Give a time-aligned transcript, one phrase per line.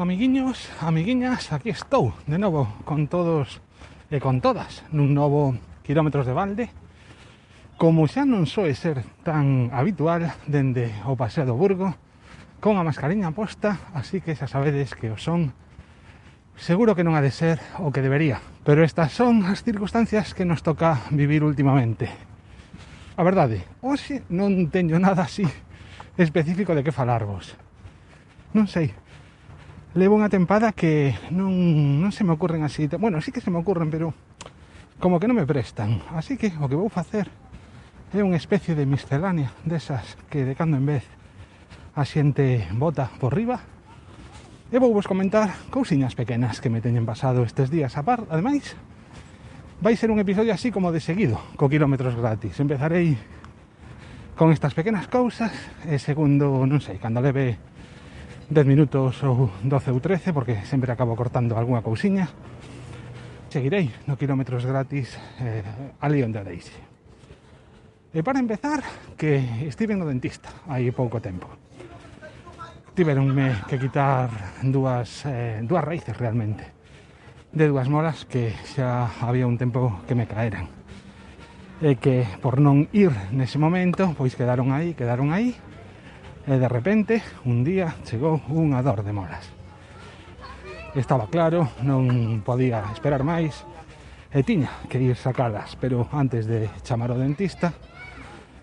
[0.00, 3.60] Amiguiños, amiguiñas, aquí estou de novo con todos
[4.08, 5.52] e con todas nun novo
[5.84, 6.64] quilómetros de balde.
[7.76, 12.00] Como xa non soe ser tan habitual dende o paseo do Burgo
[12.64, 15.52] con a mascariña posta, así que xa sabedes que o son
[16.56, 20.48] seguro que non ha de ser o que debería pero estas son as circunstancias que
[20.48, 22.08] nos toca vivir últimamente.
[22.08, 25.44] A verdade, hoxe non teño nada así
[26.16, 27.52] específico de que falarvos.
[28.56, 28.96] Non sei,
[29.94, 31.50] levo unha tempada que non,
[31.98, 32.86] non se me ocurren así.
[32.94, 34.14] Bueno, sí que se me ocurren, pero
[35.02, 35.98] como que non me prestan.
[36.14, 37.26] Así que o que vou facer
[38.14, 41.04] é unha especie de miscelánea desas que de cando en vez
[41.98, 43.58] a xente bota por riba.
[44.70, 48.22] E vou vos comentar cousiñas pequenas que me teñen pasado estes días a par.
[48.30, 48.78] Ademais,
[49.82, 52.54] vai ser un episodio así como de seguido, co kilómetros gratis.
[52.62, 53.18] Empezarei
[54.38, 55.50] con estas pequenas cousas
[55.90, 57.58] e segundo, non sei, cando leve
[58.50, 62.28] 10 minutos ou 12 ou 13 porque sempre acabo cortando algunha cousiña.
[63.48, 65.62] Seguirei no kilómetros gratis eh,
[66.02, 66.90] ali onde deis
[68.10, 68.82] e para empezar
[69.14, 69.38] que
[69.70, 71.46] estive no dentista hai pouco tempo.
[72.90, 76.66] Tiveronme que quitar dúas, eh, dúas raíces realmente
[77.54, 80.66] de dúas molas que xa había un tempo que me caeran.
[81.78, 85.54] E que por non ir nese momento pois quedaron aí, quedaron aí.
[86.48, 89.44] E de repente, un día chegou unha dor de molas.
[90.96, 93.68] Estaba claro, non podía esperar máis
[94.32, 97.76] e tiña que ir sacadas, pero antes de chamar ao dentista,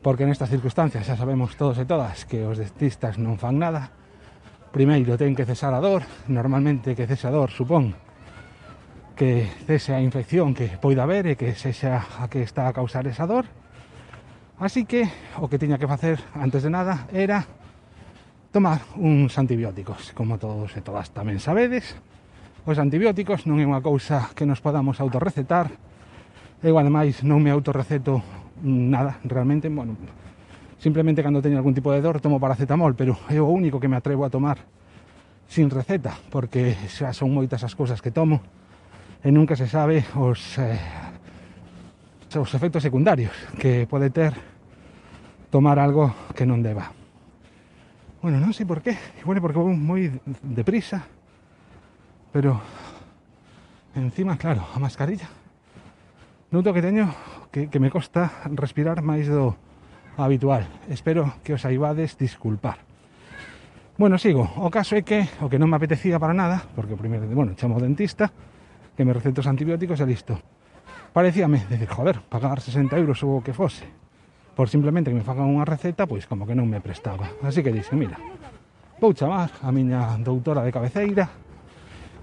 [0.00, 3.92] porque nestas circunstancias xa sabemos todos e todas que os dentistas non fan nada,
[4.72, 7.92] primeiro ten que cesar a dor, normalmente que cesa a dor supón
[9.18, 13.04] que cese a infección que poida haber e que sexa a que está a causar
[13.10, 13.50] esa dor,
[14.58, 15.06] Así que
[15.38, 17.46] o que tiña que facer antes de nada era
[18.50, 20.10] tomar uns antibióticos.
[20.18, 21.94] Como todos e todas tamén sabedes,
[22.66, 25.70] os antibióticos non é unha cousa que nos podamos autorrecetar.
[26.58, 28.18] Eu ademais non me autorreceto
[28.58, 29.94] nada, realmente, bueno,
[30.82, 33.94] simplemente cando teño algún tipo de dor tomo paracetamol, pero é o único que me
[33.94, 34.58] atrevo a tomar
[35.46, 38.42] sin receta, porque xa son moitas as cousas que tomo
[39.22, 40.82] e nunca se sabe os eh,
[42.36, 44.36] os efectos secundarios que pode ter
[45.48, 46.92] tomar algo que non deba.
[48.20, 50.12] Bueno, non sei por qué, igual bueno, porque vou moi
[50.44, 51.08] deprisa,
[52.28, 52.60] pero
[53.96, 55.30] encima, claro, a mascarilla.
[56.52, 57.08] Noto que teño
[57.48, 59.56] que, que me costa respirar máis do
[60.20, 60.68] habitual.
[60.92, 62.84] Espero que os aibades disculpar.
[63.96, 64.46] Bueno, sigo.
[64.60, 67.80] O caso é que o que non me apetecía para nada, porque primeiro, bueno, chamo
[67.80, 68.28] dentista,
[68.98, 70.57] que me recetos antibióticos e listo
[71.18, 73.82] parecíame, decir, joder, pagar 60 euros ou o que fose,
[74.54, 77.26] por simplemente que me fagan unha receta, pois como que non me prestaba.
[77.42, 78.14] Así que dixen, mira,
[79.02, 81.26] vou chamar a miña doutora de cabeceira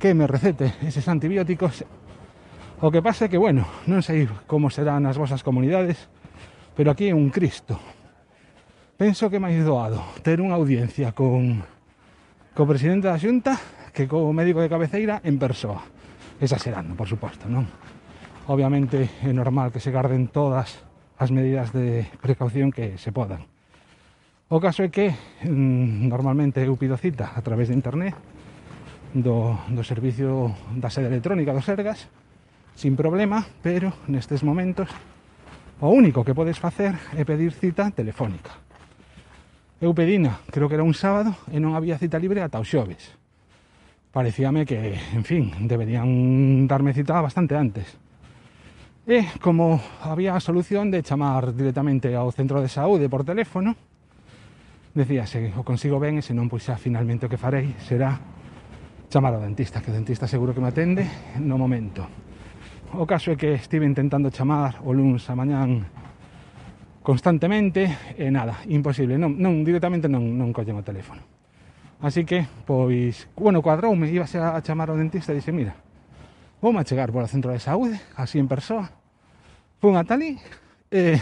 [0.00, 1.84] que me recete eses antibióticos
[2.80, 6.08] O que pasa é que, bueno, non sei como serán as vosas comunidades,
[6.72, 7.76] pero aquí é un Cristo.
[8.96, 11.60] Penso que máis doado ter unha audiencia con
[12.56, 13.60] co presidente da Xunta
[13.92, 15.84] que co médico de cabeceira en persoa.
[16.40, 17.68] Esa serán, por suposto, non?
[18.48, 20.80] obviamente é normal que se garden todas
[21.20, 23.44] as medidas de precaución que se podan.
[24.48, 25.12] O caso é que
[25.44, 28.16] mm, normalmente eu pido cita a través de internet
[29.12, 32.08] do, do servicio da sede electrónica dos Sergas
[32.72, 34.88] sin problema, pero nestes momentos
[35.84, 38.56] o único que podes facer é pedir cita telefónica.
[39.78, 43.14] Eu pedina, creo que era un sábado, e non había cita libre ata o xoves.
[44.10, 48.07] Parecíame que, en fin, deberían darme cita bastante antes.
[49.08, 53.72] E como había a solución de chamar directamente ao centro de saúde por teléfono,
[54.92, 58.20] decía, se o consigo ben e se non, pois xa finalmente o que farei será
[59.08, 61.08] chamar ao dentista, que o dentista seguro que me atende
[61.40, 62.04] no momento.
[63.00, 65.88] O caso é que estive intentando chamar o lunes a mañán
[67.00, 71.24] constantemente e nada, imposible, non, non directamente non, non collen o teléfono.
[72.04, 75.72] Así que, pois, bueno, cuadroume, ibase a chamar ao dentista e dixe, mira,
[76.60, 78.97] vou a chegar por o centro de saúde, así en persoa,
[79.78, 80.34] Fun a Tali
[80.90, 81.20] eh, e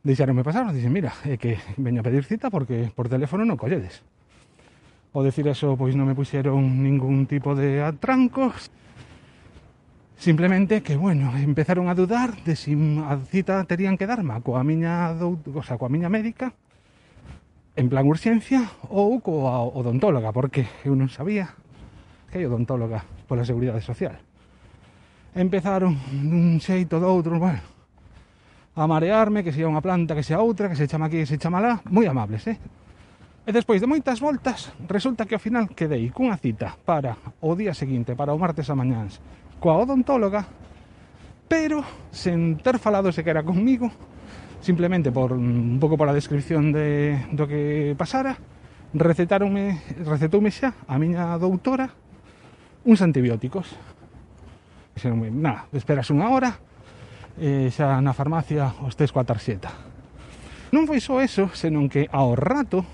[0.00, 4.00] deixaronme pasar, dixen, mira, é que veño a pedir cita porque por teléfono non colledes.
[5.12, 8.72] O decir eso, pois non me puxeron ningún tipo de atrancos.
[10.16, 12.72] Simplemente que, bueno, empezaron a dudar de si
[13.04, 16.56] a cita terían que darme coa miña, o sea, coa miña médica
[17.76, 21.52] en plan urxencia ou coa odontóloga, porque eu non sabía
[22.32, 24.16] que hai odontóloga pola Seguridade Social
[25.34, 27.60] empezaron dun xeito do outro, bueno,
[28.74, 31.38] a marearme, que sea unha planta, que sea outra, que se chama aquí, que se
[31.38, 32.58] chama lá, moi amables, eh?
[33.44, 37.76] E despois de moitas voltas, resulta que ao final quedei cunha cita para o día
[37.76, 39.20] seguinte, para o martes a mañáns,
[39.60, 40.46] coa odontóloga,
[41.50, 43.92] pero sen ter falado sequera conmigo,
[44.64, 48.38] simplemente por un pouco por a descripción de, do que pasara,
[48.94, 51.90] recetaronme, recetoume xa a miña doutora
[52.86, 53.70] uns antibióticos
[54.94, 56.54] Dixeron, nada, esperas unha hora
[57.34, 59.70] e xa na farmacia os tes coa tarxeta.
[60.70, 62.86] Non foi só eso, senón que ao rato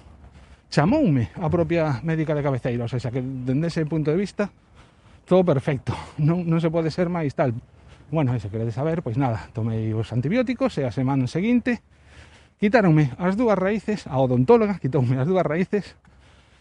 [0.73, 4.49] chamoume a propia médica de cabeceira, ou seja, que dende ese punto de vista
[5.29, 7.53] todo perfecto, non, non se pode ser máis tal.
[8.11, 11.85] Bueno, se queredes saber, pois nada, tomei os antibióticos e a semana seguinte
[12.59, 15.97] quitáronme as dúas raíces, a odontóloga quitoume as dúas raíces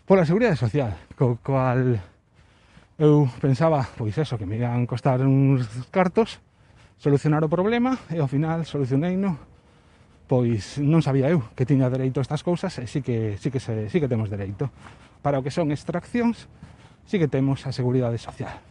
[0.04, 2.02] pola Seguridade Social, co cual
[3.00, 6.44] eu pensaba, pois eso, que me iban costar uns cartos
[7.00, 9.40] solucionar o problema e ao final solucionei no
[10.28, 13.64] pois non sabía eu que tiña dereito a estas cousas e sí que, sí que,
[13.64, 14.70] se, sí que temos dereito.
[15.24, 16.52] Para o que son extraccións
[17.08, 18.62] sí que temos a Seguridade Social.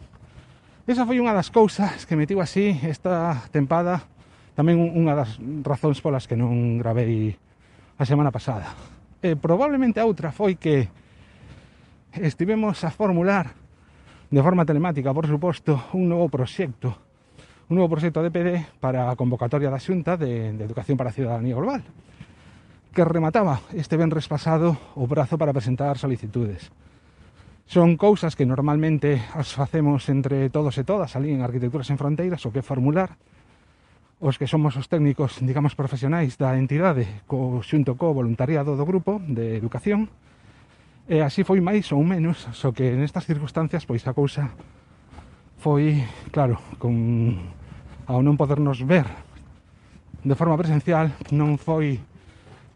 [0.87, 4.07] Esa foi unha das cousas que metiu así esta tempada
[4.55, 7.33] tamén unha das razóns polas que non gravei
[7.97, 8.71] a semana pasada.
[9.19, 10.87] E probablemente a outra foi que
[12.15, 13.58] estivemos a formular
[14.29, 17.09] de forma telemática, por suposto, un novo proxecto
[17.69, 21.15] un novo proxecto de PD para a convocatoria da Xunta de, de Educación para a
[21.15, 21.85] Ciudadanía Global
[22.93, 26.73] que remataba este venres pasado o brazo para presentar solicitudes.
[27.69, 32.41] Son cousas que normalmente as facemos entre todos e todas ali en Arquitecturas en Fronteiras
[32.41, 33.21] o que formular
[34.17, 39.21] os que somos os técnicos, digamos, profesionais da entidade co, xunto co voluntariado do grupo
[39.21, 40.09] de educación
[41.09, 44.53] E así foi máis ou menos, só que nestas circunstancias pois a cousa
[45.57, 46.93] foi, claro, con
[48.05, 49.09] ao non podernos ver
[50.21, 51.97] de forma presencial non foi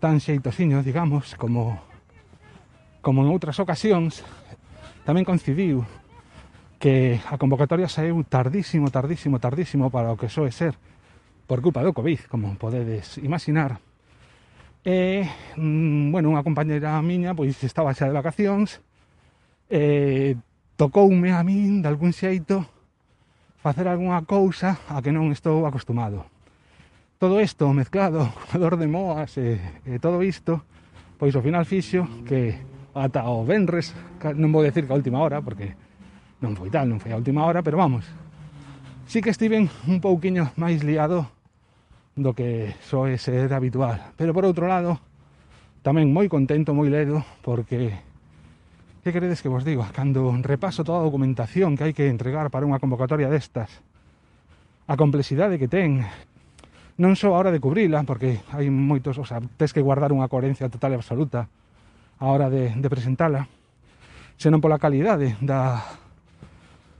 [0.01, 1.77] tan xeitosiño, digamos, como
[3.05, 4.25] como en outras ocasións
[5.05, 5.85] tamén coincidiu
[6.81, 10.73] que a convocatoria saiu tardísimo, tardísimo, tardísimo para o que soe ser
[11.45, 13.77] por culpa do Covid, como podedes imaginar.
[14.83, 15.23] E,
[15.55, 18.83] mm, bueno, unha compañera miña, pois, estaba xa de vacacións,
[19.71, 20.35] e
[20.75, 22.67] tocoume a min, de algún xeito,
[23.63, 26.27] facer algunha cousa a que non estou acostumado.
[27.15, 29.55] Todo isto mezclado co dor de moas e,
[29.87, 30.59] e todo isto,
[31.15, 32.51] pois ao final fixo que
[32.91, 33.95] ata o Benres,
[34.35, 35.79] non vou decir que a última hora, porque
[36.43, 38.03] non foi tal, non foi a última hora, pero vamos,
[39.07, 41.31] sí que estiven un pouquiño máis liado
[42.13, 44.13] do que soe ser habitual.
[44.17, 45.01] Pero por outro lado,
[45.81, 47.97] tamén moi contento, moi ledo, porque
[49.03, 49.83] que queredes que vos digo?
[49.91, 53.83] Cando repaso toda a documentación que hai que entregar para unha convocatoria destas,
[54.87, 56.07] a complexidade que ten,
[56.95, 60.29] non só a hora de cubrila, porque hai moitos, o sea, tes que guardar unha
[60.29, 61.49] coherencia total e absoluta
[62.21, 63.49] a hora de, de presentala,
[64.37, 65.83] senón pola calidade da,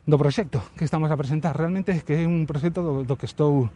[0.04, 1.56] do proxecto que estamos a presentar.
[1.56, 3.72] Realmente é que é un proxecto do, do que estou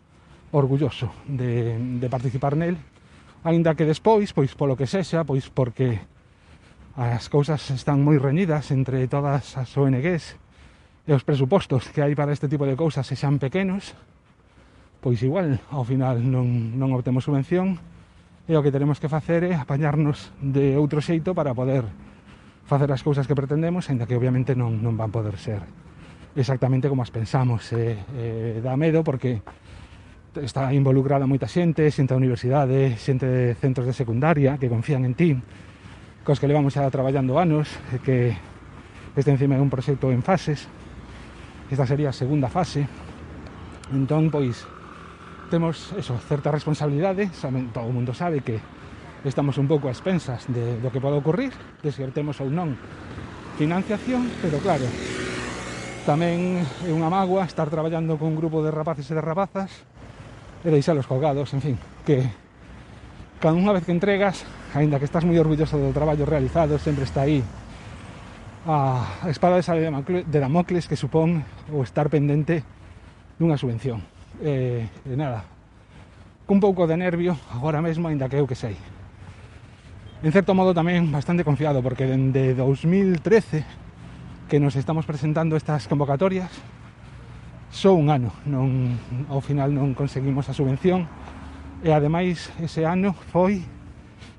[0.52, 2.80] orgulloso de, de participar nel
[3.48, 6.04] aínda que despois, pois polo que sexa, pois porque
[6.98, 10.36] as cousas están moi reñidas entre todas as ONGs
[11.08, 13.96] e os presupostos que hai para este tipo de cousas se xan pequenos,
[15.00, 17.80] pois igual ao final non, non obtemos subvención
[18.50, 21.88] e o que teremos que facer é apañarnos de outro xeito para poder
[22.68, 25.64] facer as cousas que pretendemos, aínda que obviamente non, non van poder ser
[26.36, 27.72] exactamente como as pensamos.
[27.72, 29.40] E, e eh, dá medo porque
[30.44, 35.14] está involucrada moita xente, xente da universidade, xente de centros de secundaria que confían en
[35.18, 35.34] ti,
[36.22, 37.72] cos que levamos xa traballando anos,
[38.06, 38.36] que
[39.18, 40.70] este encima é un proxecto en fases.
[41.68, 42.86] Esta sería a segunda fase.
[43.92, 44.68] Entón, pois,
[45.50, 48.60] temos eso, certa responsabilidade, saben, todo o mundo sabe que
[49.26, 51.52] estamos un pouco a expensas de, do que pode ocurrir,
[51.82, 52.78] de se temos ou non
[53.58, 54.86] financiación, pero claro,
[56.06, 59.72] tamén é unha magua estar traballando con un grupo de rapaces e de rapazas
[60.64, 62.26] e deixalos colgados, en fin, que
[63.38, 67.26] cada unha vez que entregas, aínda que estás moi orgulloso do traballo realizado, sempre está
[67.26, 67.46] aí
[68.68, 72.66] a espada de sal de Damocles que supón o estar pendente
[73.40, 74.02] dunha subvención.
[74.42, 75.46] E, e nada,
[76.44, 78.76] cun pouco de nervio agora mesmo, aínda que eu que sei.
[80.26, 83.64] En certo modo tamén bastante confiado, porque dende 2013
[84.50, 86.50] que nos estamos presentando estas convocatorias,
[87.72, 88.96] só un ano non,
[89.28, 91.06] ao final non conseguimos a subvención
[91.84, 93.64] e ademais ese ano foi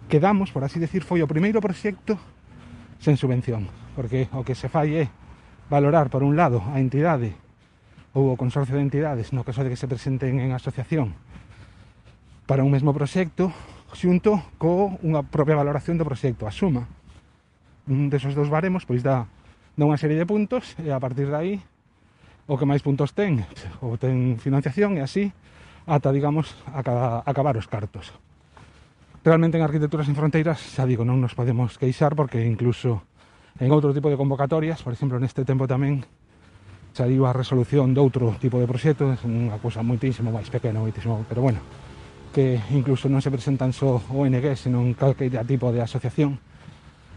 [0.08, 2.16] quedamos, por así decir, foi o primeiro proxecto
[2.98, 5.04] sen subvención porque o que se fai é
[5.68, 7.36] valorar por un lado a entidade
[8.16, 11.12] ou o consorcio de entidades no caso de que se presenten en asociación
[12.48, 13.52] para un mesmo proxecto
[13.92, 16.88] xunto co unha propia valoración do proxecto a suma.
[17.88, 19.28] Desos dous baremos pois dá,
[19.76, 21.54] dá unha serie de puntos e a partir de aí
[22.48, 23.44] o que máis puntos ten
[23.84, 25.30] ou ten financiación e así
[25.84, 26.80] ata, digamos, a
[27.24, 28.12] acabar os cartos.
[29.24, 33.04] Realmente en Arquitecturas en Fronteiras, xa digo, non nos podemos queixar porque incluso
[33.60, 36.08] en outro tipo de convocatorias, por exemplo, neste tempo tamén
[36.96, 41.44] saiu a resolución de outro tipo de proxecto, unha cousa moitísimo máis pequena, moitísimo, pero
[41.44, 41.60] bueno,
[42.32, 46.40] que incluso non se presentan só ONG, senón calqueira tipo de asociación,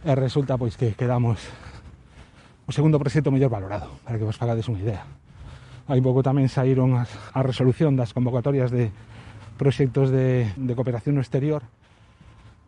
[0.04, 1.40] e resulta pois que quedamos
[2.66, 5.21] o segundo proxecto mellor valorado, para que vos fagades unha idea
[5.88, 8.94] hai pouco tamén saíron as, a resolución das convocatorias de
[9.58, 11.62] proxectos de, de cooperación no exterior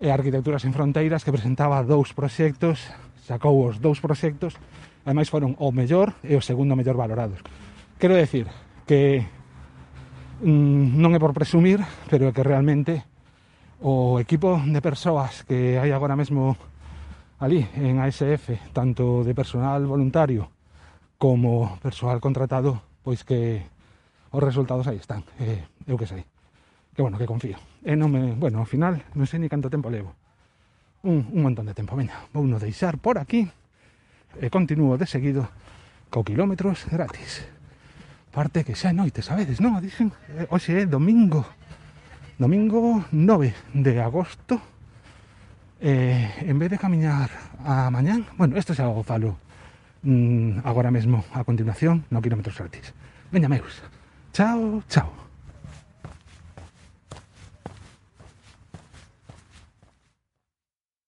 [0.04, 2.92] e Arquitecturas en Fronteiras que presentaba dous proxectos,
[3.24, 4.60] sacou os dous proxectos,
[5.08, 7.40] ademais foron o mellor e o segundo mellor valorados.
[7.98, 8.52] Quero decir
[8.84, 9.24] que
[10.44, 11.80] mm, non é por presumir,
[12.12, 13.08] pero é que realmente
[13.80, 16.56] o equipo de persoas que hai agora mesmo
[17.40, 20.52] ali en ASF, tanto de personal voluntario
[21.16, 23.62] como personal contratado, pois que
[24.32, 25.22] os resultados aí están.
[25.38, 26.26] Eh, eu que sei.
[26.96, 27.60] Que bueno, que confío.
[27.84, 30.16] E non me, bueno, ao final non sei ni canto tempo levo.
[31.04, 31.94] Un, un montón de tempo.
[32.00, 33.52] Veña, vou no deixar por aquí
[34.40, 35.52] e continuo de seguido
[36.10, 37.46] co kilómetros gratis.
[38.34, 39.78] Parte que xa é noite, sabedes, non?
[39.78, 41.46] Dixen, eh, hoxe é domingo.
[42.42, 44.58] Domingo 9 de agosto.
[45.84, 47.30] Eh, en vez de camiñar
[47.62, 49.43] a mañán, bueno, isto xa o falo
[50.04, 52.94] mm, agora mesmo a continuación no Kilómetros Gratis.
[53.32, 53.82] Veña, meus.
[54.32, 55.23] Chao, chao.